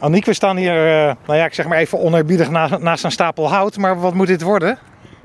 [0.00, 3.10] Aniek, we staan hier, uh, nou ja, ik zeg maar even onerbiedig naast, naast een
[3.10, 3.76] stapel hout.
[3.76, 4.78] Maar wat moet dit worden?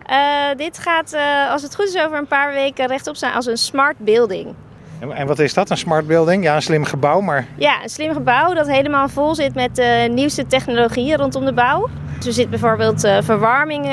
[0.09, 0.17] Uh,
[0.57, 3.57] dit gaat, uh, als het goed is, over een paar weken rechtop staan als een
[3.57, 4.54] smart building.
[4.99, 6.44] En, en wat is dat, een smart building?
[6.44, 7.46] Ja, een slim gebouw, maar...
[7.55, 11.90] Ja, een slim gebouw dat helemaal vol zit met de nieuwste technologieën rondom de bouw.
[12.17, 13.85] Dus er zit bijvoorbeeld verwarming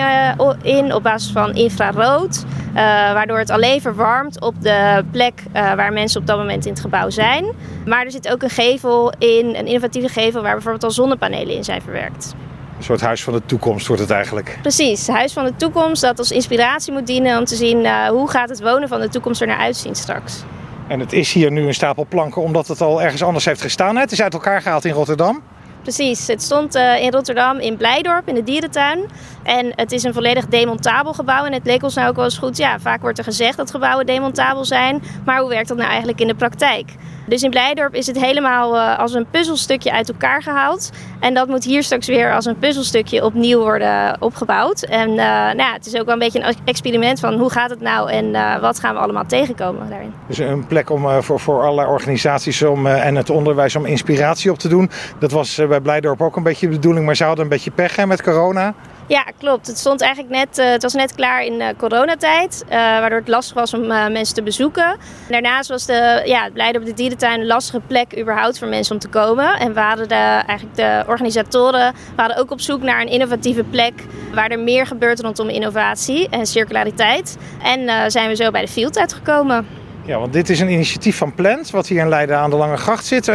[0.63, 2.45] in op basis van infrarood.
[2.75, 7.11] Waardoor het alleen verwarmt op de plek waar mensen op dat moment in het gebouw
[7.11, 7.45] zijn.
[7.87, 11.65] Maar er zit ook een gevel in, een innovatieve gevel waar bijvoorbeeld al zonnepanelen in
[11.65, 12.35] zijn verwerkt.
[12.77, 14.59] Een soort huis van de toekomst wordt het eigenlijk.
[14.63, 18.31] Precies, huis van de toekomst dat als inspiratie moet dienen om te zien uh, hoe
[18.31, 20.43] gaat het wonen van de toekomst er naar uitzien straks.
[20.89, 23.97] En het is hier nu een stapel planken omdat het al ergens anders heeft gestaan.
[23.97, 25.43] Het is uit elkaar gehaald in Rotterdam.
[25.83, 28.99] Precies, het stond in Rotterdam in Blijdorp in de dierentuin.
[29.43, 31.45] En het is een volledig demontabel gebouw.
[31.45, 32.57] En het leek ons nou ook wel eens goed.
[32.57, 35.03] Ja, vaak wordt er gezegd dat gebouwen demontabel zijn.
[35.25, 36.95] Maar hoe werkt dat nou eigenlijk in de praktijk?
[37.31, 40.91] Dus in Blijdorp is het helemaal uh, als een puzzelstukje uit elkaar gehaald.
[41.21, 44.83] En dat moet hier straks weer als een puzzelstukje opnieuw worden opgebouwd.
[44.83, 47.71] En uh, nou ja, het is ook wel een beetje een experiment van hoe gaat
[47.71, 50.13] het nou en uh, wat gaan we allemaal tegenkomen daarin.
[50.27, 54.59] Dus een plek om, voor, voor allerlei organisaties om, en het onderwijs om inspiratie op
[54.59, 54.91] te doen.
[55.19, 57.97] Dat was bij Blijdorp ook een beetje de bedoeling, maar ze hadden een beetje pech
[57.97, 58.75] hè, met corona.
[59.11, 59.67] Ja, klopt.
[59.67, 63.29] Het stond eigenlijk net, uh, het was net klaar in uh, coronatijd, uh, waardoor het
[63.29, 64.97] lastig was om mensen te bezoeken.
[65.29, 68.95] Daarnaast was de, ja, het Blijden op de dierentuin een lastige plek überhaupt voor mensen
[68.95, 69.59] om te komen.
[69.59, 70.15] En waren de,
[70.47, 73.93] eigenlijk de organisatoren waren ook op zoek naar een innovatieve plek
[74.35, 77.37] waar er meer gebeurt rondom innovatie en circulariteit.
[77.63, 79.67] En zijn we zo bij de Field uitgekomen.
[80.05, 82.77] Ja, want dit is een initiatief van Plant, wat hier in Leiden aan de Lange
[82.77, 83.31] Gracht zit.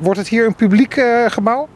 [0.00, 1.68] Wordt het hier een publiek gebouw?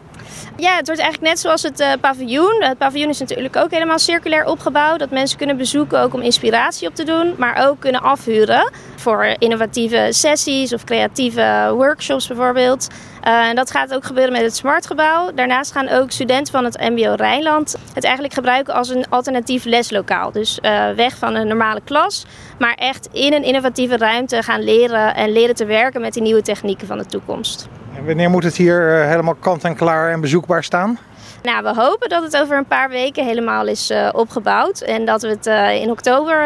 [0.57, 2.57] Ja, het wordt eigenlijk net zoals het uh, paviljoen.
[2.59, 4.99] Het paviljoen is natuurlijk ook helemaal circulair opgebouwd.
[4.99, 7.35] Dat mensen kunnen bezoeken ook om inspiratie op te doen.
[7.39, 12.89] Maar ook kunnen afhuren voor innovatieve sessies of creatieve workshops bijvoorbeeld.
[13.25, 15.33] Uh, en dat gaat ook gebeuren met het Smartgebouw.
[15.35, 20.33] Daarnaast gaan ook studenten van het MBO Rijnland het eigenlijk gebruiken als een alternatief leslokaal.
[20.33, 22.27] Dus uh, weg van een normale klas,
[22.59, 26.43] maar echt in een innovatieve ruimte gaan leren en leren te werken met die nieuwe
[26.43, 27.69] technieken van de toekomst.
[28.05, 30.99] Wanneer moet het hier uh, helemaal kant en klaar en bezoekbaar staan?
[31.43, 34.81] Nou, we hopen dat het over een paar weken helemaal is uh, opgebouwd.
[34.81, 36.45] En dat we het uh, in oktober,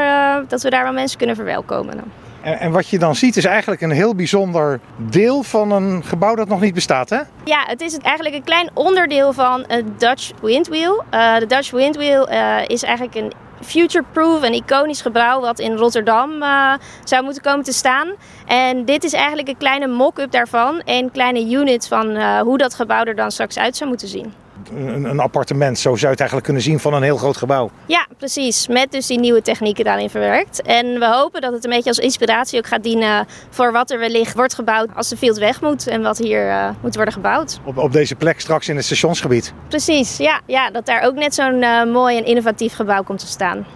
[0.49, 2.13] dat we daar wel mensen kunnen verwelkomen.
[2.43, 6.35] En, en, wat je dan ziet is eigenlijk een heel bijzonder deel van een gebouw
[6.35, 7.21] dat nog niet bestaat, hè?
[7.45, 11.05] Ja, het is eigenlijk een klein onderdeel van het Dutch Windwheel.
[11.11, 12.29] de Dutch Windwheel
[12.67, 16.75] is eigenlijk een future-proof en iconisch gebouw wat in Rotterdam uh,
[17.05, 18.09] zou moeten komen te staan.
[18.47, 20.83] En dit is eigenlijk een kleine mock-up daarvan.
[20.85, 24.33] Een kleine unit van uh, hoe dat gebouw er dan straks uit zou moeten zien.
[24.77, 27.71] Een, een, appartement, zo zou je het eigenlijk kunnen zien van een heel groot gebouw.
[27.87, 28.69] Ja, precies.
[28.69, 30.63] Met dus die nieuwe technieken daarin verwerkt.
[30.63, 33.99] En we hopen dat het een beetje als inspiratie ook gaat dienen voor wat er
[33.99, 37.61] wellicht wordt gebouwd als de field weg moet en wat hier uh, moet worden gebouwd.
[37.65, 39.53] Op, op deze plek straks in het stationsgebied?
[39.69, 40.41] Precies, ja.
[40.47, 43.67] ja dat daar ook net zo'n uh, mooi en innovatief gebouw komt te staan.